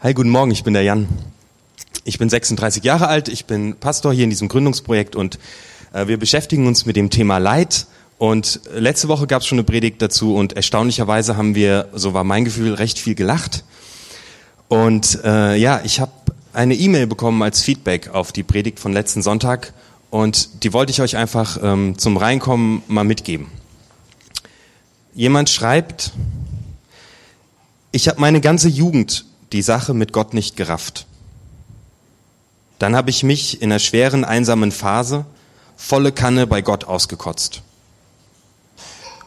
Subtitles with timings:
[0.00, 1.08] Hi, guten Morgen, ich bin der Jan.
[2.04, 5.40] Ich bin 36 Jahre alt, ich bin Pastor hier in diesem Gründungsprojekt und
[5.92, 7.88] äh, wir beschäftigen uns mit dem Thema Leid.
[8.16, 12.22] Und letzte Woche gab es schon eine Predigt dazu und erstaunlicherweise haben wir, so war
[12.22, 13.64] mein Gefühl, recht viel gelacht.
[14.68, 16.12] Und äh, ja, ich habe
[16.52, 19.72] eine E-Mail bekommen als Feedback auf die Predigt von letzten Sonntag
[20.10, 23.48] und die wollte ich euch einfach ähm, zum Reinkommen mal mitgeben.
[25.12, 26.12] Jemand schreibt,
[27.90, 31.06] ich habe meine ganze Jugend die Sache mit Gott nicht gerafft.
[32.78, 35.26] Dann habe ich mich in einer schweren, einsamen Phase
[35.76, 37.62] volle Kanne bei Gott ausgekotzt.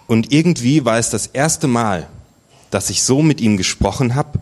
[0.07, 2.07] Und irgendwie war es das erste Mal,
[2.69, 4.39] dass ich so mit ihm gesprochen habe,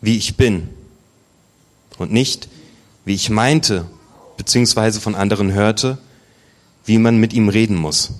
[0.00, 0.68] wie ich bin.
[1.98, 2.48] Und nicht,
[3.04, 3.86] wie ich meinte,
[4.36, 5.98] beziehungsweise von anderen hörte,
[6.84, 8.12] wie man mit ihm reden muss.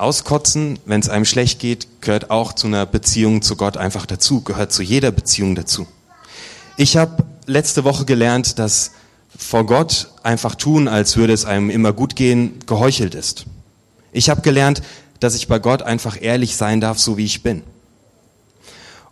[0.00, 4.40] Auskotzen, wenn es einem schlecht geht, gehört auch zu einer Beziehung zu Gott einfach dazu,
[4.40, 5.86] gehört zu jeder Beziehung dazu.
[6.76, 8.92] Ich habe letzte Woche gelernt, dass
[9.36, 13.44] vor Gott einfach tun, als würde es einem immer gut gehen, geheuchelt ist.
[14.12, 14.82] Ich habe gelernt,
[15.20, 17.62] dass ich bei Gott einfach ehrlich sein darf, so wie ich bin.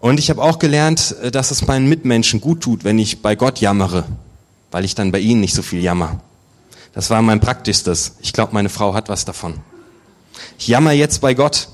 [0.00, 3.60] Und ich habe auch gelernt, dass es meinen Mitmenschen gut tut, wenn ich bei Gott
[3.60, 4.04] jammere,
[4.70, 6.20] weil ich dann bei ihnen nicht so viel jammer.
[6.94, 8.14] Das war mein praktischstes.
[8.20, 9.60] Ich glaube, meine Frau hat was davon.
[10.58, 11.68] Ich jammer jetzt bei Gott.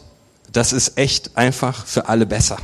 [0.52, 2.58] Das ist echt einfach für alle besser.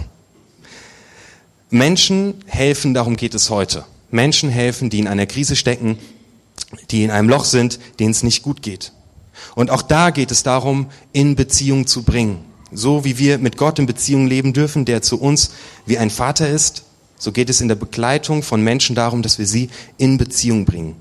[1.71, 3.85] Menschen helfen, darum geht es heute.
[4.11, 5.99] Menschen helfen, die in einer Krise stecken,
[6.91, 8.93] die in einem Loch sind, denen es nicht gut geht.
[9.55, 12.45] Und auch da geht es darum, in Beziehung zu bringen.
[12.73, 15.53] So wie wir mit Gott in Beziehung leben dürfen, der zu uns
[15.87, 16.85] wie ein Vater ist,
[17.19, 20.97] so geht es in der Begleitung von Menschen darum, dass wir sie in Beziehung bringen.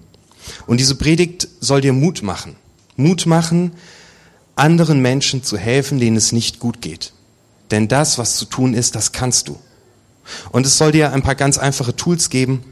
[0.68, 2.56] Und diese Predigt soll dir Mut machen.
[2.96, 3.72] Mut machen,
[4.60, 7.14] anderen Menschen zu helfen, denen es nicht gut geht.
[7.72, 9.58] Denn das, was zu tun ist, das kannst du.
[10.52, 12.64] Und es soll dir ein paar ganz einfache Tools geben,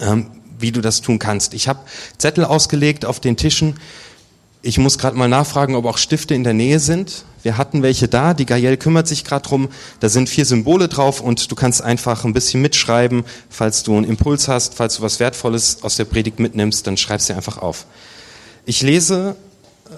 [0.00, 1.54] ähm, wie du das tun kannst.
[1.54, 1.80] Ich habe
[2.18, 3.74] Zettel ausgelegt auf den Tischen.
[4.60, 7.24] Ich muss gerade mal nachfragen, ob auch Stifte in der Nähe sind.
[7.42, 8.34] Wir hatten welche da.
[8.34, 9.68] Die Gael kümmert sich gerade drum.
[10.00, 13.24] Da sind vier Symbole drauf und du kannst einfach ein bisschen mitschreiben.
[13.48, 17.20] Falls du einen Impuls hast, falls du was Wertvolles aus der Predigt mitnimmst, dann schreib
[17.20, 17.86] sie einfach auf.
[18.66, 19.36] Ich lese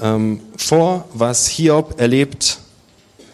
[0.01, 2.59] ähm, vor, was Hiob erlebt,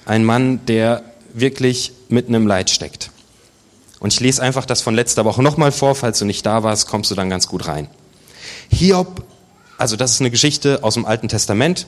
[0.05, 1.03] ein Mann, der
[1.33, 3.11] wirklich mitten im Leid steckt.
[3.99, 6.87] Und ich lese einfach das von letzter Woche nochmal vor, falls du nicht da warst,
[6.87, 7.89] kommst du dann ganz gut rein.
[8.71, 9.25] Hiob,
[9.79, 11.87] also das ist eine Geschichte aus dem Alten Testament,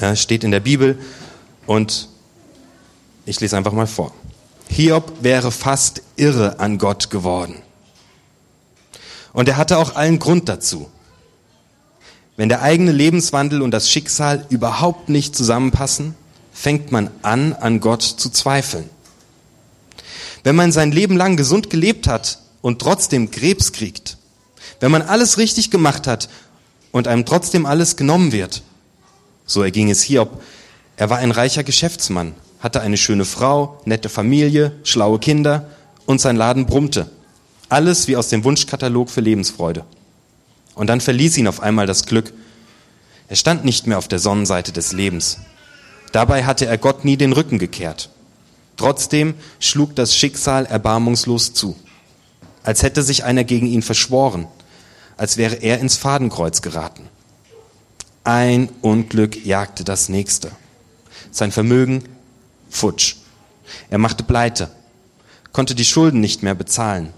[0.00, 0.98] äh, steht in der Bibel
[1.66, 2.08] und
[3.26, 4.12] ich lese einfach mal vor.
[4.68, 7.62] Hiob wäre fast irre an Gott geworden.
[9.32, 10.90] Und er hatte auch allen Grund dazu.
[12.36, 16.14] Wenn der eigene Lebenswandel und das Schicksal überhaupt nicht zusammenpassen,
[16.52, 18.88] fängt man an, an Gott zu zweifeln.
[20.42, 24.18] Wenn man sein Leben lang gesund gelebt hat und trotzdem Krebs kriegt,
[24.80, 26.28] wenn man alles richtig gemacht hat
[26.92, 28.62] und einem trotzdem alles genommen wird,
[29.46, 30.42] so erging es Hiob.
[30.96, 35.68] Er war ein reicher Geschäftsmann, hatte eine schöne Frau, nette Familie, schlaue Kinder
[36.06, 37.10] und sein Laden brummte.
[37.68, 39.84] Alles wie aus dem Wunschkatalog für Lebensfreude.
[40.74, 42.32] Und dann verließ ihn auf einmal das Glück.
[43.28, 45.38] Er stand nicht mehr auf der Sonnenseite des Lebens.
[46.12, 48.10] Dabei hatte er Gott nie den Rücken gekehrt.
[48.76, 51.76] Trotzdem schlug das Schicksal erbarmungslos zu,
[52.62, 54.48] als hätte sich einer gegen ihn verschworen,
[55.16, 57.08] als wäre er ins Fadenkreuz geraten.
[58.24, 60.50] Ein Unglück jagte das nächste.
[61.30, 62.04] Sein Vermögen
[62.68, 63.16] futsch.
[63.90, 64.70] Er machte Pleite,
[65.52, 67.12] konnte die Schulden nicht mehr bezahlen.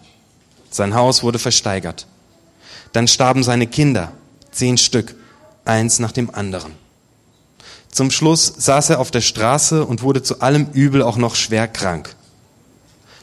[0.70, 2.06] Sein Haus wurde versteigert.
[2.96, 4.12] Dann starben seine Kinder,
[4.52, 5.16] zehn Stück,
[5.66, 6.72] eins nach dem anderen.
[7.92, 11.68] Zum Schluss saß er auf der Straße und wurde zu allem Übel auch noch schwer
[11.68, 12.16] krank.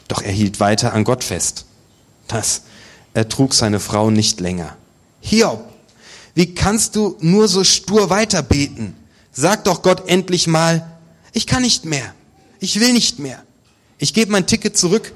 [0.08, 1.66] Doch er hielt weiter an Gott fest.
[2.28, 2.62] Das
[3.16, 4.78] ertrug seine Frau nicht länger.
[5.22, 5.68] Hiob,
[6.36, 8.96] wie kannst du nur so stur weiterbeten?
[9.32, 10.88] Sag doch Gott endlich mal,
[11.32, 12.14] ich kann nicht mehr.
[12.60, 13.42] Ich will nicht mehr.
[13.98, 15.14] Ich gebe mein Ticket zurück.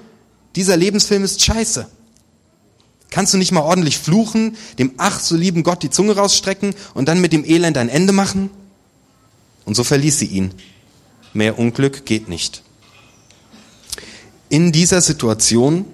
[0.56, 1.88] Dieser Lebensfilm ist scheiße.
[3.10, 7.08] Kannst du nicht mal ordentlich fluchen, dem ach so lieben Gott die Zunge rausstrecken und
[7.08, 8.50] dann mit dem Elend ein Ende machen?
[9.66, 10.54] Und so verließ sie ihn.
[11.34, 12.64] Mehr Unglück geht nicht.
[14.50, 15.86] In dieser Situation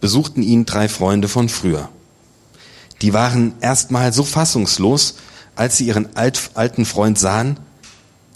[0.00, 1.88] besuchten ihn drei Freunde von früher.
[3.02, 5.16] Die waren erstmal so fassungslos,
[5.56, 7.58] als sie ihren alt, alten Freund sahen,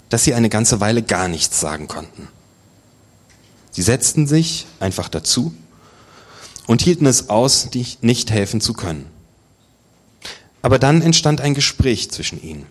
[0.09, 2.27] dass sie eine ganze Weile gar nichts sagen konnten.
[3.71, 5.53] Sie setzten sich einfach dazu
[6.69, 7.67] und hielten es aus,
[8.01, 9.07] nicht helfen zu können.
[10.61, 12.67] Aber dann entstand ein Gespräch zwischen ihnen.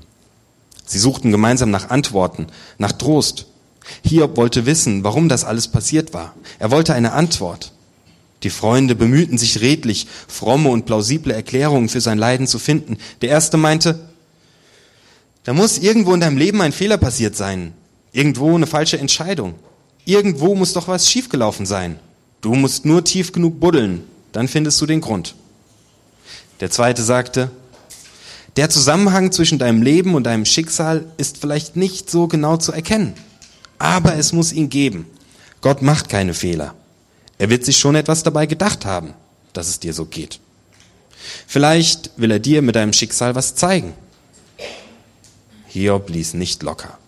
[0.86, 2.46] Sie suchten gemeinsam nach Antworten,
[2.78, 3.46] nach Trost.
[4.04, 6.36] Hiob wollte wissen, warum das alles passiert war.
[6.60, 7.72] Er wollte eine Antwort.
[8.44, 12.98] Die Freunde bemühten sich redlich, fromme und plausible Erklärungen für sein Leiden zu finden.
[13.20, 13.98] Der erste meinte,
[15.42, 17.74] da muss irgendwo in deinem Leben ein Fehler passiert sein.
[18.12, 19.56] Irgendwo eine falsche Entscheidung.
[20.04, 21.98] Irgendwo muss doch was schiefgelaufen sein.
[22.40, 25.34] Du musst nur tief genug buddeln, dann findest du den Grund.
[26.60, 27.50] Der zweite sagte,
[28.56, 33.14] der Zusammenhang zwischen deinem Leben und deinem Schicksal ist vielleicht nicht so genau zu erkennen,
[33.78, 35.06] aber es muss ihn geben.
[35.60, 36.74] Gott macht keine Fehler.
[37.38, 39.14] Er wird sich schon etwas dabei gedacht haben,
[39.52, 40.40] dass es dir so geht.
[41.46, 43.94] Vielleicht will er dir mit deinem Schicksal was zeigen.
[45.66, 46.98] Hiob ließ nicht locker.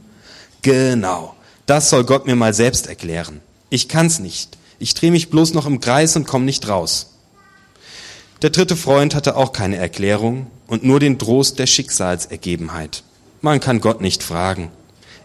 [0.63, 1.35] Genau,
[1.67, 3.41] das soll Gott mir mal selbst erklären.
[3.71, 4.59] Ich kann's nicht.
[4.83, 7.11] Ich drehe mich bloß noch im Kreis und komme nicht raus.
[8.41, 13.05] Der dritte Freund hatte auch keine Erklärung und nur den Trost der Schicksalsergebenheit.
[13.43, 14.71] Man kann Gott nicht fragen.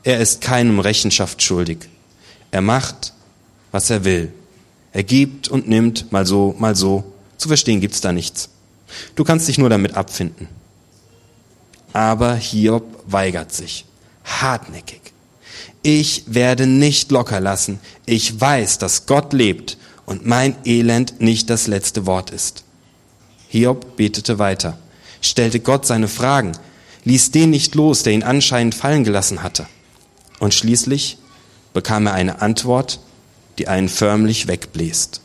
[0.04, 1.88] Er ist keinem Rechenschaft schuldig.
[2.52, 3.14] Er macht,
[3.72, 4.34] was er will.
[4.92, 7.06] Er gibt und nimmt, mal so, mal so.
[7.38, 8.50] Zu verstehen gibt's da nichts.
[9.16, 10.50] Du kannst dich nur damit abfinden.
[11.94, 13.86] Aber Hiob weigert sich.
[14.26, 15.15] Hartnäckig.
[15.88, 17.80] Ich werde nicht locker lassen.
[18.08, 19.78] Ich weiß, dass Gott lebt
[20.08, 22.64] und mein Elend nicht das letzte Wort ist.
[23.50, 24.80] Hiob betete weiter,
[25.22, 26.54] stellte Gott seine Fragen,
[27.04, 29.68] ließ den nicht los, der ihn anscheinend fallen gelassen hatte.
[30.40, 31.20] Und schließlich
[31.72, 33.00] bekam er eine Antwort,
[33.60, 35.22] die einen förmlich wegbläst.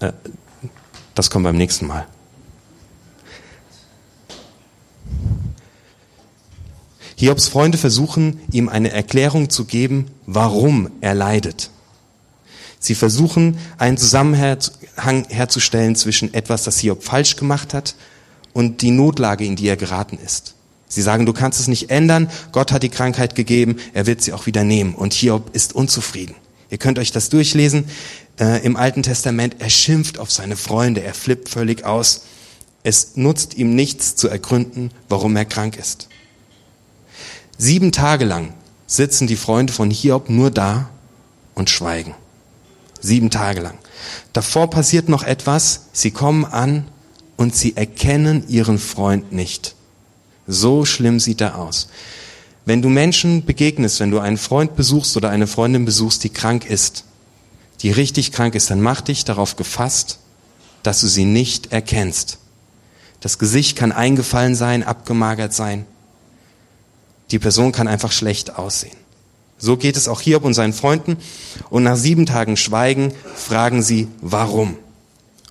[0.00, 0.10] Äh,
[1.14, 2.08] das kommt beim nächsten Mal.
[7.16, 11.70] Hiobs Freunde versuchen, ihm eine Erklärung zu geben, warum er leidet.
[12.78, 17.94] Sie versuchen, einen Zusammenhang herzustellen zwischen etwas, das Hiob falsch gemacht hat
[18.52, 20.54] und die Notlage, in die er geraten ist.
[20.88, 24.34] Sie sagen, du kannst es nicht ändern, Gott hat die Krankheit gegeben, er wird sie
[24.34, 24.94] auch wieder nehmen.
[24.94, 26.36] Und Hiob ist unzufrieden.
[26.70, 27.86] Ihr könnt euch das durchlesen
[28.38, 29.56] äh, im Alten Testament.
[29.58, 32.24] Er schimpft auf seine Freunde, er flippt völlig aus.
[32.82, 36.08] Es nutzt ihm nichts zu ergründen, warum er krank ist.
[37.58, 38.52] Sieben Tage lang
[38.86, 40.90] sitzen die Freunde von Hiob nur da
[41.54, 42.14] und schweigen.
[43.00, 43.78] Sieben Tage lang.
[44.32, 45.86] Davor passiert noch etwas.
[45.92, 46.86] Sie kommen an
[47.36, 49.74] und sie erkennen ihren Freund nicht.
[50.46, 51.88] So schlimm sieht er aus.
[52.64, 56.68] Wenn du Menschen begegnest, wenn du einen Freund besuchst oder eine Freundin besuchst, die krank
[56.68, 57.04] ist,
[57.80, 60.18] die richtig krank ist, dann mach dich darauf gefasst,
[60.82, 62.38] dass du sie nicht erkennst.
[63.20, 65.86] Das Gesicht kann eingefallen sein, abgemagert sein.
[67.30, 68.96] Die Person kann einfach schlecht aussehen.
[69.58, 71.16] So geht es auch Hiob und seinen Freunden.
[71.70, 74.76] Und nach sieben Tagen Schweigen fragen sie, warum?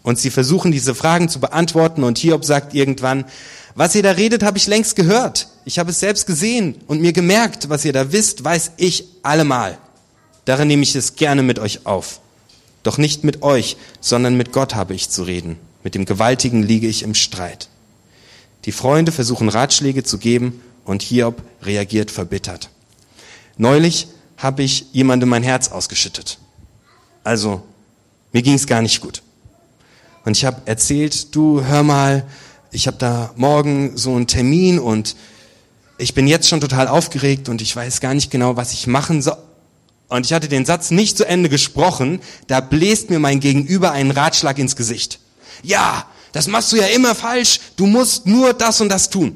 [0.04, 3.26] Und sie versuchen diese Fragen zu beantworten und Hiob sagt irgendwann,
[3.74, 5.50] was ihr da redet, habe ich längst gehört.
[5.66, 9.78] Ich habe es selbst gesehen und mir gemerkt, was ihr da wisst, weiß ich allemal.
[10.46, 12.22] Darin nehme ich es gerne mit euch auf.
[12.84, 15.58] Doch nicht mit euch, sondern mit Gott habe ich zu reden.
[15.84, 17.68] Mit dem Gewaltigen liege ich im Streit.
[18.66, 22.70] Die Freunde versuchen Ratschläge zu geben und Hiob reagiert verbittert.
[23.58, 26.38] Neulich habe ich jemandem mein Herz ausgeschüttet.
[27.24, 27.64] Also,
[28.32, 29.22] mir ging es gar nicht gut.
[30.24, 32.26] Und ich habe erzählt, du hör mal,
[32.72, 35.16] ich habe da morgen so einen Termin und
[35.98, 39.22] ich bin jetzt schon total aufgeregt und ich weiß gar nicht genau, was ich machen
[39.22, 39.38] soll.
[40.08, 44.12] Und ich hatte den Satz nicht zu Ende gesprochen, da bläst mir mein Gegenüber einen
[44.12, 45.20] Ratschlag ins Gesicht.
[45.64, 49.36] Ja, das machst du ja immer falsch, du musst nur das und das tun.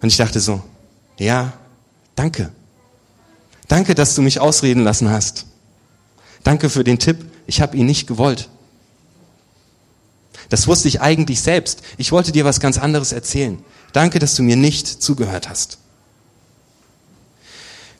[0.00, 0.62] Und ich dachte so,
[1.18, 1.52] ja,
[2.14, 2.50] danke.
[3.68, 5.46] Danke, dass du mich ausreden lassen hast.
[6.42, 7.24] Danke für den Tipp.
[7.46, 8.48] Ich habe ihn nicht gewollt.
[10.48, 11.82] Das wusste ich eigentlich selbst.
[11.96, 13.62] Ich wollte dir was ganz anderes erzählen.
[13.92, 15.78] Danke, dass du mir nicht zugehört hast.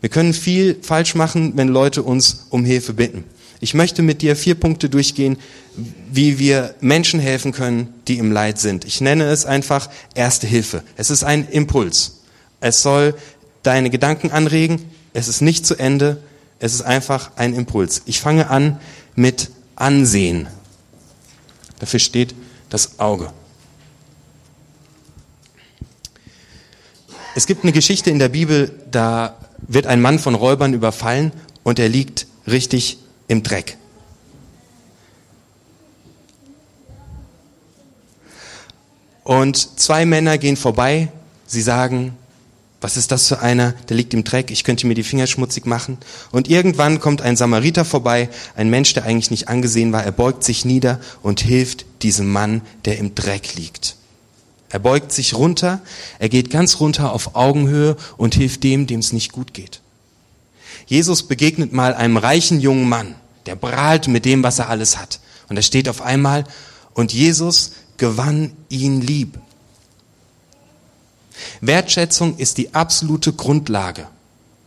[0.00, 3.24] Wir können viel falsch machen, wenn Leute uns um Hilfe bitten.
[3.60, 5.36] Ich möchte mit dir vier Punkte durchgehen,
[6.10, 8.86] wie wir Menschen helfen können, die im Leid sind.
[8.86, 10.82] Ich nenne es einfach Erste Hilfe.
[10.96, 12.22] Es ist ein Impuls.
[12.60, 13.14] Es soll
[13.62, 14.90] deine Gedanken anregen.
[15.12, 16.22] Es ist nicht zu Ende.
[16.58, 18.02] Es ist einfach ein Impuls.
[18.06, 18.80] Ich fange an
[19.14, 20.48] mit Ansehen.
[21.78, 22.34] Dafür steht
[22.70, 23.30] das Auge.
[27.34, 29.36] Es gibt eine Geschichte in der Bibel, da
[29.68, 32.98] wird ein Mann von Räubern überfallen und er liegt richtig
[33.30, 33.76] im Dreck.
[39.22, 41.08] Und zwei Männer gehen vorbei,
[41.46, 42.16] sie sagen,
[42.80, 45.64] was ist das für einer, der liegt im Dreck, ich könnte mir die Finger schmutzig
[45.66, 45.98] machen.
[46.32, 50.42] Und irgendwann kommt ein Samariter vorbei, ein Mensch, der eigentlich nicht angesehen war, er beugt
[50.42, 53.94] sich nieder und hilft diesem Mann, der im Dreck liegt.
[54.70, 55.80] Er beugt sich runter,
[56.18, 59.80] er geht ganz runter auf Augenhöhe und hilft dem, dem es nicht gut geht.
[60.90, 63.14] Jesus begegnet mal einem reichen jungen Mann,
[63.46, 65.20] der prahlt mit dem, was er alles hat.
[65.48, 66.42] Und er steht auf einmal
[66.94, 69.38] und Jesus gewann ihn lieb.
[71.60, 74.08] Wertschätzung ist die absolute Grundlage,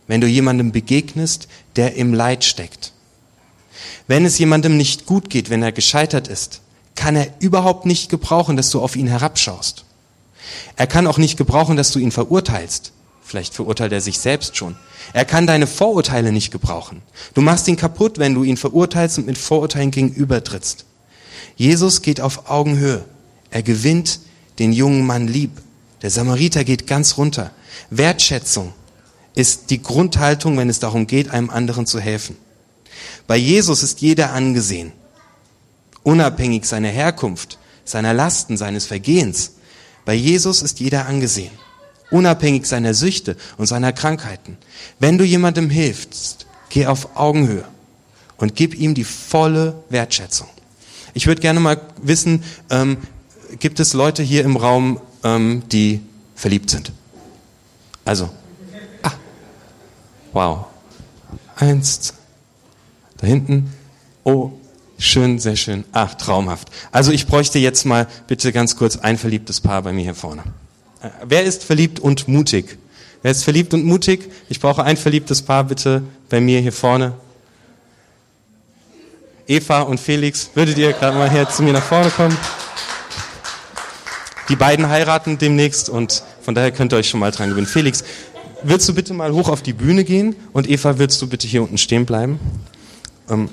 [0.06, 2.92] wenn du jemandem begegnest, der im Leid steckt.
[4.06, 6.62] Wenn es jemandem nicht gut geht, wenn er gescheitert ist,
[6.94, 9.84] kann er überhaupt nicht gebrauchen, dass du auf ihn herabschaust.
[10.76, 12.92] Er kann auch nicht gebrauchen, dass du ihn verurteilst.
[13.22, 14.76] Vielleicht verurteilt er sich selbst schon.
[15.12, 17.02] Er kann deine Vorurteile nicht gebrauchen.
[17.34, 20.84] Du machst ihn kaputt, wenn du ihn verurteilst und mit Vorurteilen gegenübertrittst.
[21.56, 23.04] Jesus geht auf Augenhöhe.
[23.50, 24.20] Er gewinnt
[24.58, 25.50] den jungen Mann lieb.
[26.02, 27.50] Der Samariter geht ganz runter.
[27.90, 28.72] Wertschätzung
[29.34, 32.36] ist die Grundhaltung, wenn es darum geht, einem anderen zu helfen.
[33.26, 34.92] Bei Jesus ist jeder angesehen,
[36.02, 39.52] unabhängig seiner Herkunft, seiner Lasten, seines Vergehens.
[40.04, 41.52] Bei Jesus ist jeder angesehen,
[42.10, 44.56] unabhängig seiner Süchte und seiner Krankheiten.
[44.98, 47.64] Wenn du jemandem hilfst, geh auf Augenhöhe
[48.36, 50.48] und gib ihm die volle Wertschätzung.
[51.14, 52.98] Ich würde gerne mal wissen, ähm,
[53.58, 56.00] gibt es Leute hier im Raum, ähm, die
[56.34, 56.92] verliebt sind?
[58.04, 58.28] Also,
[59.02, 59.12] ah,
[60.32, 60.66] wow.
[61.56, 62.14] Eins,
[63.16, 63.72] da hinten.
[64.24, 64.50] Oh,
[64.98, 65.84] schön, sehr schön.
[65.92, 66.68] Ach, traumhaft.
[66.90, 70.42] Also ich bräuchte jetzt mal bitte ganz kurz ein verliebtes Paar bei mir hier vorne.
[71.24, 72.78] Wer ist verliebt und mutig?
[73.22, 74.30] Wer ist verliebt und mutig?
[74.48, 77.14] Ich brauche ein verliebtes Paar bitte bei mir hier vorne.
[79.46, 82.36] Eva und Felix, würdet ihr gerade mal her zu mir nach vorne kommen?
[84.48, 87.66] Die beiden heiraten demnächst und von daher könnt ihr euch schon mal dran gewinnen.
[87.66, 88.04] Felix,
[88.62, 91.62] willst du bitte mal hoch auf die Bühne gehen und Eva, willst du bitte hier
[91.62, 92.38] unten stehen bleiben?
[93.28, 93.48] Ähm,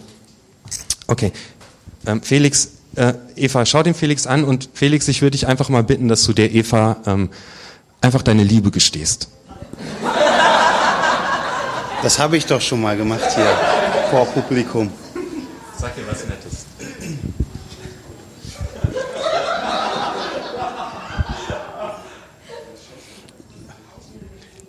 [1.08, 1.32] okay.
[2.06, 5.84] Ähm, Felix, äh, Eva, schau den Felix an und Felix, ich würde dich einfach mal
[5.84, 7.30] bitten, dass du der Eva ähm,
[8.02, 9.30] einfach deine Liebe gestehst.
[12.04, 13.56] Das habe ich doch schon mal gemacht hier
[14.10, 14.92] vor Publikum.
[15.80, 16.66] Sag dir was Nettes.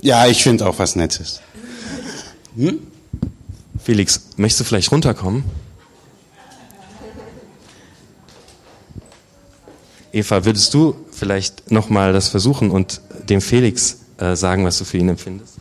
[0.01, 1.41] Ja, ich finde auch was Nettes.
[2.57, 2.81] Hm?
[3.83, 5.45] Felix, möchtest du vielleicht runterkommen?
[10.13, 13.01] Eva, würdest du vielleicht nochmal das versuchen und
[13.31, 15.55] dem Felix äh, sagen, was du für ihn empfindest?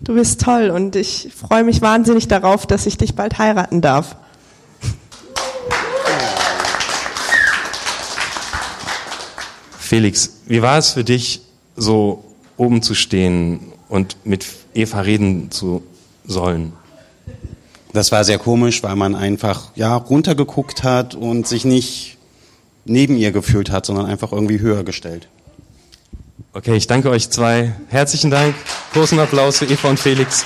[0.00, 4.16] Du bist toll und ich freue mich wahnsinnig darauf, dass ich dich bald heiraten darf.
[9.78, 11.42] Felix, wie war es für dich,
[11.76, 12.24] so
[12.56, 15.82] oben zu stehen und mit Eva reden zu
[16.24, 16.72] sollen?
[17.92, 22.17] Das war sehr komisch, weil man einfach ja runtergeguckt hat und sich nicht
[22.88, 25.28] neben ihr gefühlt hat, sondern einfach irgendwie höher gestellt.
[26.52, 27.74] Okay, ich danke euch zwei.
[27.88, 28.54] Herzlichen Dank.
[28.92, 30.44] Großen Applaus für Eva und Felix.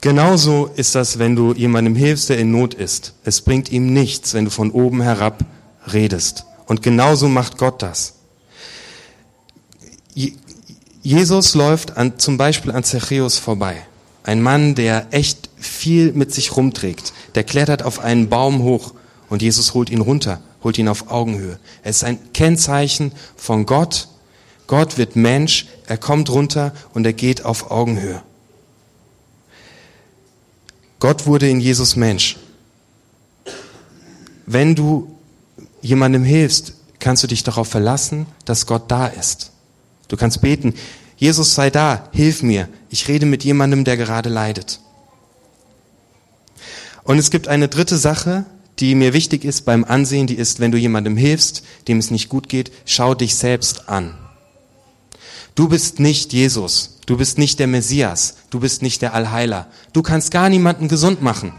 [0.00, 3.14] Genauso ist das, wenn du jemandem hilfst, der in Not ist.
[3.24, 5.44] Es bringt ihm nichts, wenn du von oben herab
[5.92, 6.44] redest.
[6.66, 8.14] Und genauso macht Gott das.
[11.02, 13.86] Jesus läuft an, zum Beispiel an Zachäus vorbei.
[14.22, 17.12] Ein Mann, der echt viel mit sich rumträgt.
[17.34, 18.94] Der klettert auf einen Baum hoch
[19.28, 21.58] und Jesus holt ihn runter holt ihn auf Augenhöhe.
[21.82, 24.08] Es ist ein Kennzeichen von Gott.
[24.66, 28.22] Gott wird Mensch, er kommt runter und er geht auf Augenhöhe.
[31.00, 32.36] Gott wurde in Jesus Mensch.
[34.46, 35.14] Wenn du
[35.80, 39.52] jemandem hilfst, kannst du dich darauf verlassen, dass Gott da ist.
[40.08, 40.74] Du kannst beten,
[41.16, 44.80] Jesus sei da, hilf mir, ich rede mit jemandem, der gerade leidet.
[47.04, 48.44] Und es gibt eine dritte Sache,
[48.80, 52.28] die mir wichtig ist beim Ansehen, die ist, wenn du jemandem hilfst, dem es nicht
[52.28, 54.14] gut geht, schau dich selbst an.
[55.54, 59.66] Du bist nicht Jesus, du bist nicht der Messias, du bist nicht der Allheiler.
[59.92, 61.52] Du kannst gar niemanden gesund machen.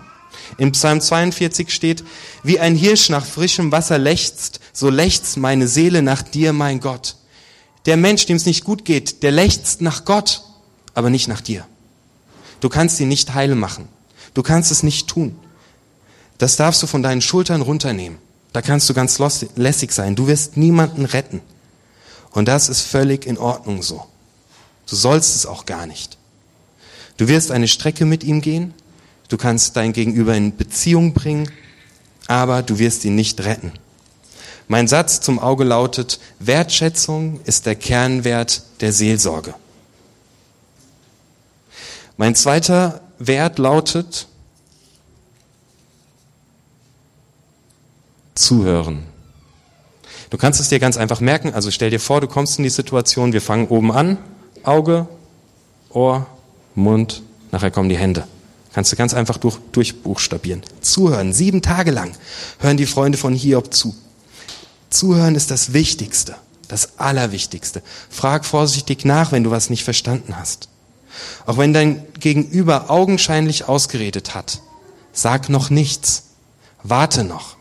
[0.58, 2.04] In Psalm 42 steht,
[2.44, 7.18] wie ein Hirsch nach frischem Wasser lechzt, so lechzt meine Seele nach dir, mein Gott.
[7.86, 10.44] Der Mensch, dem es nicht gut geht, der lechzt nach Gott,
[10.94, 11.66] aber nicht nach dir.
[12.62, 13.88] Du kannst ihn nicht heile machen.
[14.34, 15.36] Du kannst es nicht tun.
[16.40, 18.18] Das darfst du von deinen Schultern runternehmen.
[18.52, 19.20] Da kannst du ganz
[19.56, 20.16] lässig sein.
[20.16, 21.42] Du wirst niemanden retten.
[22.32, 24.06] Und das ist völlig in Ordnung so.
[24.90, 26.18] Du sollst es auch gar nicht.
[27.18, 28.74] Du wirst eine Strecke mit ihm gehen.
[29.28, 31.52] Du kannst dein Gegenüber in Beziehung bringen,
[32.28, 33.74] aber du wirst ihn nicht retten.
[34.68, 39.54] Mein Satz zum Auge lautet, Wertschätzung ist der Kernwert der Seelsorge.
[42.18, 44.28] Mein zweiter Wert lautet,
[48.40, 49.04] zuhören.
[50.30, 51.54] Du kannst es dir ganz einfach merken.
[51.54, 54.18] Also stell dir vor, du kommst in die Situation, wir fangen oben an,
[54.64, 55.08] Auge,
[55.90, 56.28] Ohr,
[56.76, 58.28] Mund, nachher kommen die Hände.
[58.74, 60.62] Kannst du ganz einfach durch, durchbuchstabieren.
[60.82, 62.12] Zuhören, sieben Tage lang
[62.60, 63.96] hören die Freunde von Hiob zu.
[64.92, 66.36] Zuhören ist das Wichtigste,
[66.68, 67.82] das Allerwichtigste.
[68.10, 70.70] Frag vorsichtig nach, wenn du was nicht verstanden hast.
[71.48, 74.62] Auch wenn dein Gegenüber augenscheinlich ausgeredet hat,
[75.12, 76.26] sag noch nichts.
[76.84, 77.59] Warte noch.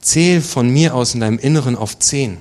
[0.00, 2.38] Zähl von mir aus in deinem Inneren auf zehn.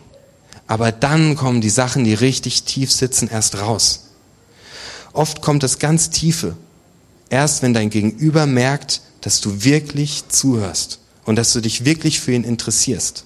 [0.67, 4.09] Aber dann kommen die Sachen, die richtig tief sitzen, erst raus.
[5.13, 6.55] Oft kommt das ganz Tiefe,
[7.29, 12.33] erst wenn dein Gegenüber merkt, dass du wirklich zuhörst und dass du dich wirklich für
[12.33, 13.25] ihn interessierst.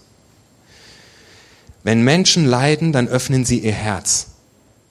[1.84, 4.28] Wenn Menschen leiden, dann öffnen sie ihr Herz.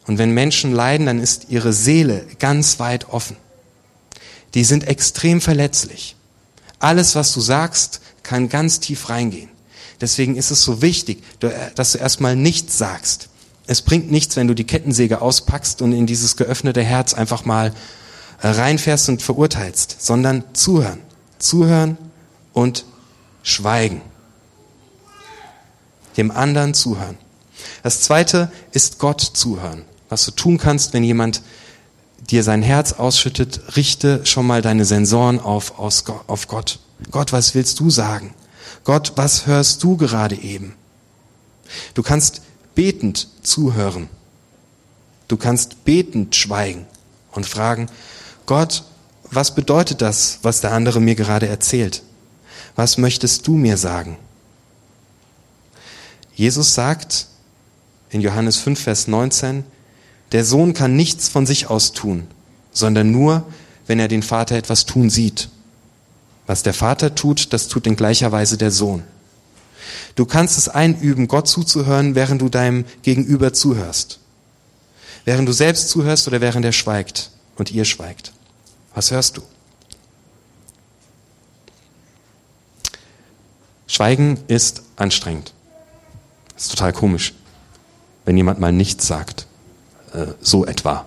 [0.07, 3.37] Und wenn Menschen leiden, dann ist ihre Seele ganz weit offen.
[4.55, 6.17] Die sind extrem verletzlich.
[6.79, 9.49] Alles, was du sagst, kann ganz tief reingehen.
[10.01, 11.23] Deswegen ist es so wichtig,
[11.75, 13.29] dass du erstmal nichts sagst.
[13.67, 17.73] Es bringt nichts, wenn du die Kettensäge auspackst und in dieses geöffnete Herz einfach mal
[18.41, 20.99] äh, reinfährst und verurteilst, sondern zuhören.
[21.39, 21.97] Zuhören
[22.53, 22.85] und
[23.45, 24.03] schweigen.
[26.17, 27.17] Dem anderen zuhören.
[27.85, 29.85] Das zweite ist Gott zuhören.
[30.09, 31.43] Was du tun kannst, wenn jemand
[32.31, 36.81] dir sein Herz ausschüttet, richte schon mal deine Sensoren auf, auf Gott.
[37.11, 38.35] Gott, was willst du sagen?
[38.85, 40.75] Gott, was hörst du gerade eben?
[41.95, 42.43] Du kannst
[42.75, 44.09] betend zuhören.
[45.29, 46.87] Du kannst betend schweigen
[47.33, 47.89] und fragen,
[48.47, 48.85] Gott,
[49.31, 52.03] was bedeutet das, was der andere mir gerade erzählt?
[52.77, 54.19] Was möchtest du mir sagen?
[56.35, 57.27] Jesus sagt
[58.11, 59.65] in Johannes 5, Vers 19,
[60.33, 62.27] der Sohn kann nichts von sich aus tun,
[62.73, 63.47] sondern nur,
[63.87, 65.49] wenn er den Vater etwas tun sieht.
[66.47, 69.05] Was der Vater tut, das tut in gleicher Weise der Sohn.
[70.15, 74.19] Du kannst es einüben, Gott zuzuhören, während du deinem Gegenüber zuhörst.
[75.25, 78.33] Während du selbst zuhörst oder während er schweigt und ihr schweigt.
[78.95, 79.43] Was hörst du?
[83.87, 85.53] Schweigen ist anstrengend.
[86.57, 87.35] Ist total komisch,
[88.25, 89.47] wenn jemand mal nichts sagt.
[90.13, 91.07] Äh, so etwa.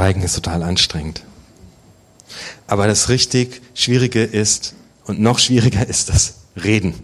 [0.00, 1.24] Schweigen ist total anstrengend.
[2.66, 6.94] Aber das richtig Schwierige ist, und noch schwieriger ist das Reden.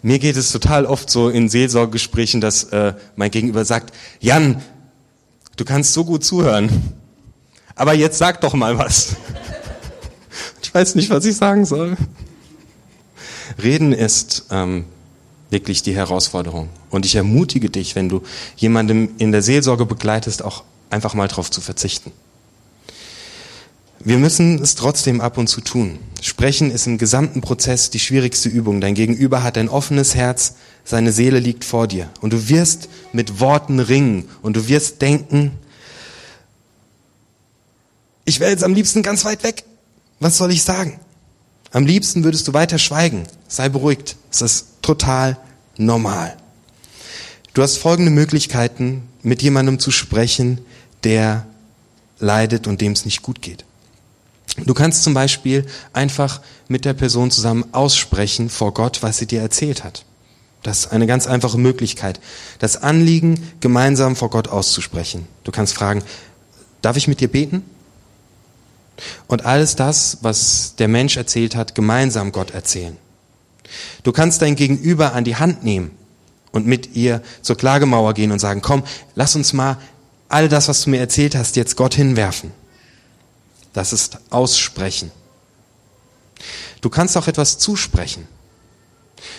[0.00, 4.62] Mir geht es total oft so in Seelsorgegesprächen, dass äh, mein Gegenüber sagt, Jan,
[5.56, 6.94] du kannst so gut zuhören,
[7.74, 9.16] aber jetzt sag doch mal was.
[10.62, 11.98] Ich weiß nicht, was ich sagen soll.
[13.62, 14.86] Reden ist ähm,
[15.50, 16.70] wirklich die Herausforderung.
[16.88, 18.22] Und ich ermutige dich, wenn du
[18.56, 22.12] jemandem in der Seelsorge begleitest, auch einfach mal drauf zu verzichten.
[24.00, 25.98] Wir müssen es trotzdem ab und zu tun.
[26.20, 28.80] Sprechen ist im gesamten Prozess die schwierigste Übung.
[28.80, 32.10] Dein Gegenüber hat ein offenes Herz, seine Seele liegt vor dir.
[32.20, 35.52] Und du wirst mit Worten ringen und du wirst denken,
[38.26, 39.64] ich wäre jetzt am liebsten ganz weit weg.
[40.20, 41.00] Was soll ich sagen?
[41.72, 43.24] Am liebsten würdest du weiter schweigen.
[43.48, 44.16] Sei beruhigt.
[44.30, 45.38] Es ist total
[45.76, 46.36] normal.
[47.54, 50.58] Du hast folgende Möglichkeiten, mit jemandem zu sprechen,
[51.04, 51.46] der
[52.18, 53.64] leidet und dem es nicht gut geht.
[54.56, 59.40] Du kannst zum Beispiel einfach mit der Person zusammen aussprechen vor Gott, was sie dir
[59.40, 60.04] erzählt hat.
[60.62, 62.20] Das ist eine ganz einfache Möglichkeit,
[62.58, 65.26] das Anliegen gemeinsam vor Gott auszusprechen.
[65.42, 66.02] Du kannst fragen,
[66.80, 67.62] darf ich mit dir beten?
[69.26, 72.96] Und alles das, was der Mensch erzählt hat, gemeinsam Gott erzählen.
[74.04, 75.90] Du kannst dein Gegenüber an die Hand nehmen
[76.52, 78.84] und mit ihr zur Klagemauer gehen und sagen, komm,
[79.16, 79.78] lass uns mal
[80.34, 82.50] all das, was du mir erzählt hast, jetzt Gott hinwerfen.
[83.72, 85.12] Das ist Aussprechen.
[86.80, 88.26] Du kannst auch etwas zusprechen.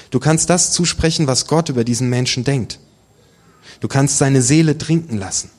[0.09, 2.79] Du kannst das zusprechen, was Gott über diesen Menschen denkt.
[3.81, 5.49] Du kannst seine Seele trinken lassen.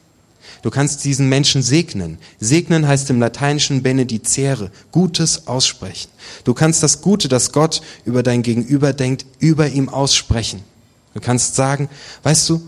[0.62, 2.16] Du kannst diesen Menschen segnen.
[2.40, 6.10] Segnen heißt im Lateinischen benedicere, Gutes aussprechen.
[6.44, 10.64] Du kannst das Gute, das Gott über dein Gegenüber denkt, über ihm aussprechen.
[11.12, 11.90] Du kannst sagen,
[12.22, 12.62] weißt du,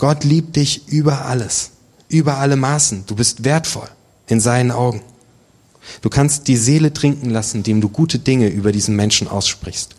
[0.00, 1.70] Gott liebt dich über alles,
[2.08, 3.04] über alle Maßen.
[3.06, 3.88] Du bist wertvoll
[4.26, 5.02] in seinen Augen.
[6.00, 9.94] Du kannst die Seele trinken lassen, indem du gute Dinge über diesen Menschen aussprichst.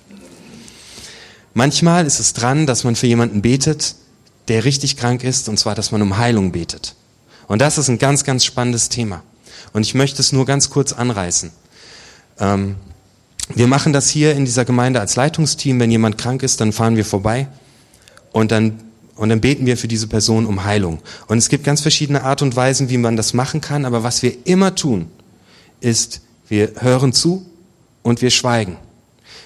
[1.53, 3.95] Manchmal ist es dran, dass man für jemanden betet,
[4.47, 6.95] der richtig krank ist, und zwar, dass man um Heilung betet.
[7.47, 9.21] Und das ist ein ganz, ganz spannendes Thema.
[9.71, 11.51] Und ich möchte es nur ganz kurz anreißen.
[12.39, 12.75] Ähm,
[13.53, 15.79] wir machen das hier in dieser Gemeinde als Leitungsteam.
[15.79, 17.47] Wenn jemand krank ist, dann fahren wir vorbei
[18.31, 18.90] und dann,
[19.21, 20.97] und dann beten wir für diese Person um Heilung.
[21.27, 23.85] Und es gibt ganz verschiedene Art und Weisen, wie man das machen kann.
[23.85, 25.11] Aber was wir immer tun,
[25.79, 27.45] ist, wir hören zu
[28.01, 28.77] und wir schweigen.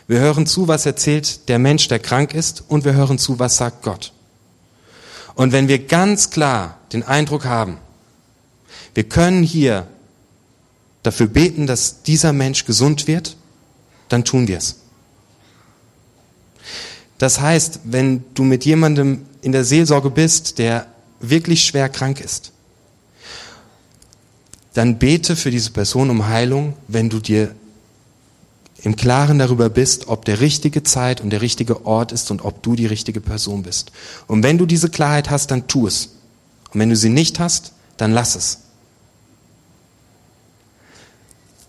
[0.08, 3.58] Wir hören zu, was erzählt der Mensch, der krank ist, und wir hören zu, was
[3.58, 4.14] sagt Gott.
[5.34, 7.78] Und wenn wir ganz klar den Eindruck haben,
[8.94, 9.88] wir können hier
[11.04, 13.36] dafür beten, dass dieser Mensch gesund wird,
[14.08, 14.78] dann tun wir es.
[17.17, 20.88] Das heißt, wenn du mit jemandem in der Seelsorge bist, der
[21.19, 22.51] wirklich schwer krank ist,
[24.73, 27.56] dann bete für diese Person um Heilung, wenn du dir
[28.82, 32.62] im Klaren darüber bist, ob der richtige Zeit und der richtige Ort ist und ob
[32.62, 33.91] du die richtige Person bist.
[34.28, 36.10] Und wenn du diese Klarheit hast, dann tu es.
[36.71, 38.60] Und wenn du sie nicht hast, dann lass es.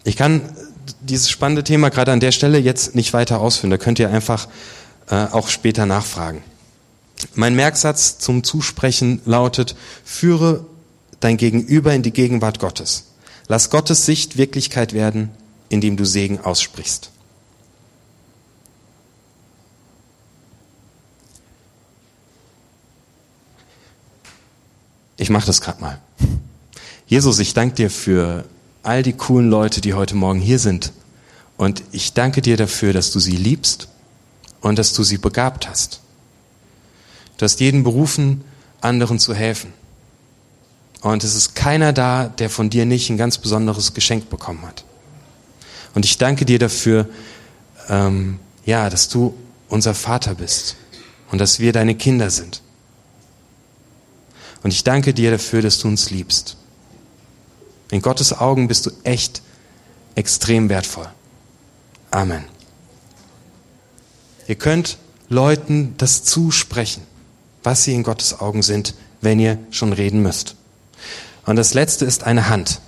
[0.04, 0.42] Ich kann
[1.00, 3.70] dieses spannende Thema gerade an der Stelle jetzt nicht weiter ausführen.
[3.70, 4.48] Da könnt ihr einfach
[5.08, 6.42] äh, auch später nachfragen.
[7.34, 10.66] Mein Merksatz zum Zusprechen lautet, führe
[11.20, 13.04] dein Gegenüber in die Gegenwart Gottes.
[13.48, 15.30] Lass Gottes Sicht Wirklichkeit werden
[15.68, 17.10] indem du Segen aussprichst.
[25.18, 26.00] Ich mache das gerade mal.
[27.06, 28.44] Jesus, ich danke dir für
[28.82, 30.92] all die coolen Leute, die heute Morgen hier sind.
[31.56, 33.88] Und ich danke dir dafür, dass du sie liebst
[34.66, 36.00] und dass du sie begabt hast.
[37.38, 38.42] Du hast jeden berufen,
[38.80, 39.72] anderen zu helfen.
[41.02, 44.84] Und es ist keiner da, der von dir nicht ein ganz besonderes Geschenk bekommen hat.
[45.94, 47.08] Und ich danke dir dafür,
[47.88, 49.34] ähm, ja, dass du
[49.68, 50.76] unser Vater bist
[51.30, 52.60] und dass wir deine Kinder sind.
[54.64, 56.56] Und ich danke dir dafür, dass du uns liebst.
[57.92, 59.42] In Gottes Augen bist du echt
[60.16, 61.08] extrem wertvoll.
[62.10, 62.55] Amen.
[64.48, 67.02] Ihr könnt Leuten das zusprechen,
[67.62, 70.54] was sie in Gottes Augen sind, wenn ihr schon reden müsst.
[71.46, 72.80] Und das letzte ist eine Hand.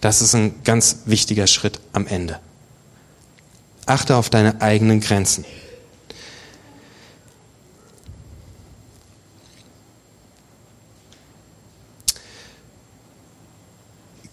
[0.00, 2.38] Das ist ein ganz wichtiger Schritt am Ende.
[3.86, 5.44] Achte auf deine eigenen Grenzen.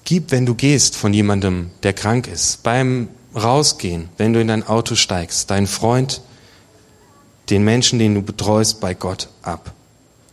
[0.03, 4.67] Gib, wenn du gehst von jemandem, der krank ist, beim Rausgehen, wenn du in dein
[4.67, 6.21] Auto steigst, deinen Freund,
[7.49, 9.73] den Menschen, den du betreust, bei Gott ab.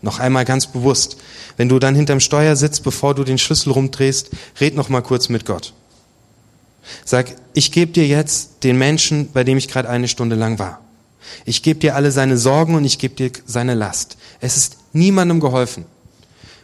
[0.03, 1.17] Noch einmal ganz bewusst.
[1.57, 4.31] Wenn du dann hinterm Steuer sitzt, bevor du den Schlüssel rumdrehst,
[4.61, 5.73] red noch mal kurz mit Gott.
[7.05, 10.81] Sag, ich gebe dir jetzt den Menschen, bei dem ich gerade eine Stunde lang war.
[11.45, 14.17] Ich gebe dir alle seine Sorgen und ich gebe dir seine Last.
[14.41, 15.85] Es ist niemandem geholfen,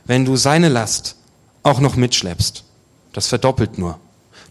[0.05, 1.17] wenn du seine Last
[1.63, 2.65] auch noch mitschleppst.
[3.13, 3.99] Das verdoppelt nur.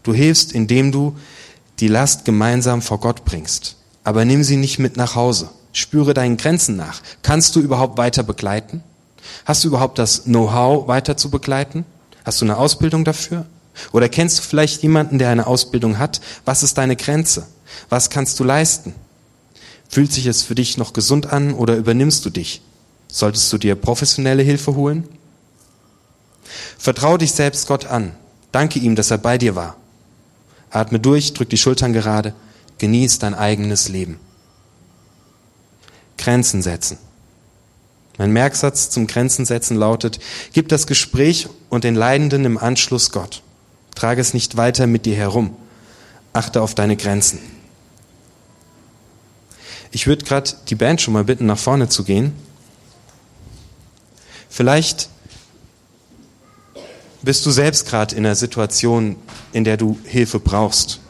[0.02, 1.16] Du hilfst, indem du
[1.80, 3.76] die Last gemeinsam vor Gott bringst.
[4.04, 5.50] Aber nimm sie nicht mit nach Hause.
[5.72, 7.00] Spüre deinen Grenzen nach.
[7.22, 8.82] Kannst du überhaupt weiter begleiten?
[9.44, 11.84] Hast du überhaupt das Know-how weiter zu begleiten?
[12.24, 13.46] Hast du eine Ausbildung dafür?
[13.92, 16.20] Oder kennst du vielleicht jemanden, der eine Ausbildung hat?
[16.44, 17.46] Was ist deine Grenze?
[17.88, 18.94] Was kannst du leisten?
[19.88, 22.62] Fühlt sich es für dich noch gesund an oder übernimmst du dich?
[23.08, 25.08] Solltest du dir professionelle Hilfe holen?
[26.78, 28.12] Vertrau dich selbst Gott an.
[28.52, 29.76] Danke ihm, dass er bei dir war.
[30.74, 32.34] Atme durch, drück die Schultern gerade,
[32.78, 34.18] genieß dein eigenes Leben.
[36.18, 36.98] Grenzen setzen.
[38.18, 40.20] Mein Merksatz zum Grenzen setzen lautet,
[40.52, 43.42] gib das Gespräch und den Leidenden im Anschluss Gott.
[43.94, 45.56] Trage es nicht weiter mit dir herum.
[46.32, 47.38] Achte auf deine Grenzen.
[49.90, 52.32] Ich würde gerade die Band schon mal bitten, nach vorne zu gehen.
[54.48, 55.08] Vielleicht
[57.24, 59.16] bist du selbst gerade in einer Situation,
[59.52, 61.00] in der du Hilfe brauchst.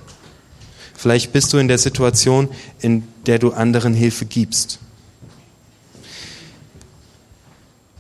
[0.95, 2.49] Vielleicht bist du in der Situation,
[2.81, 4.79] in der du anderen Hilfe gibst.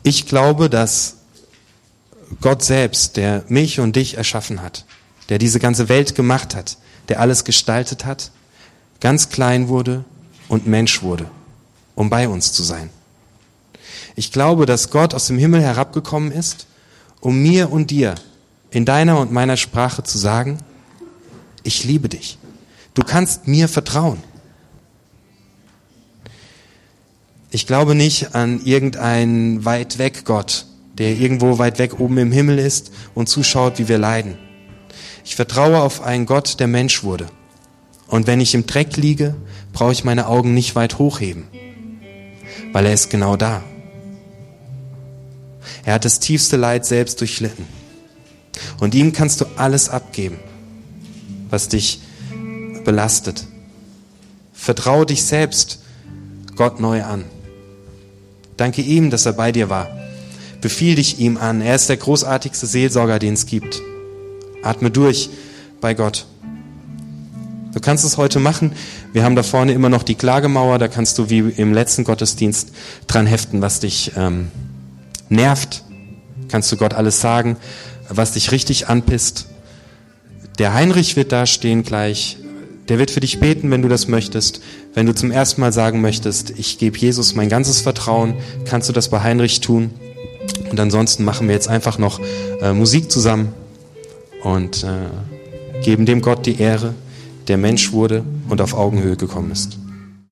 [0.02, 1.16] Ich glaube, dass
[2.40, 4.84] Gott selbst, der mich und dich erschaffen hat,
[5.28, 8.30] der diese ganze Welt gemacht hat, der alles gestaltet hat,
[9.00, 10.04] ganz klein wurde
[10.48, 11.30] und Mensch wurde,
[11.94, 12.90] um bei uns zu sein.
[14.16, 16.66] Ich glaube, dass Gott aus dem Himmel herabgekommen ist,
[17.24, 18.14] um mir und dir
[18.70, 20.58] in deiner und meiner Sprache zu sagen,
[21.62, 22.38] ich liebe dich.
[22.92, 24.22] Du kannst mir vertrauen.
[27.50, 30.66] Ich glaube nicht an irgendeinen weit weg Gott,
[30.98, 34.36] der irgendwo weit weg oben im Himmel ist und zuschaut, wie wir leiden.
[35.24, 37.26] Ich vertraue auf einen Gott, der Mensch wurde.
[38.06, 39.34] Und wenn ich im Dreck liege,
[39.72, 41.48] brauche ich meine Augen nicht weit hochheben,
[42.72, 43.62] weil er ist genau da.
[45.84, 47.66] Er hat das tiefste Leid selbst durchlitten.
[48.80, 50.38] Und ihm kannst du alles abgeben,
[51.50, 52.00] was dich
[52.84, 53.46] belastet.
[54.52, 55.80] Vertraue dich selbst
[56.56, 57.24] Gott neu an.
[58.56, 59.88] Danke ihm, dass er bei dir war.
[60.60, 61.60] Befiehl dich ihm an.
[61.60, 63.82] Er ist der großartigste Seelsorger, den es gibt.
[64.62, 65.28] Atme durch
[65.80, 66.26] bei Gott.
[67.74, 68.72] Du kannst es heute machen.
[69.12, 70.78] Wir haben da vorne immer noch die Klagemauer.
[70.78, 72.68] Da kannst du wie im letzten Gottesdienst
[73.08, 74.50] dran heften, was dich ähm,
[75.28, 75.84] nervt.
[76.48, 77.56] Kannst du Gott alles sagen,
[78.08, 79.46] was dich richtig anpisst.
[80.58, 82.38] Der Heinrich wird da stehen gleich.
[82.88, 84.60] Der wird für dich beten, wenn du das möchtest.
[84.92, 88.34] Wenn du zum ersten Mal sagen möchtest, ich gebe Jesus mein ganzes Vertrauen,
[88.66, 89.90] kannst du das bei Heinrich tun.
[90.70, 92.20] Und ansonsten machen wir jetzt einfach noch
[92.60, 93.54] äh, Musik zusammen
[94.42, 96.94] und äh, geben dem Gott die Ehre,
[97.48, 99.78] der Mensch wurde und auf Augenhöhe gekommen ist.